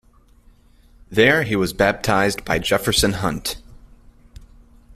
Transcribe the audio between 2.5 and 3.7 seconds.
Jefferson Hunt.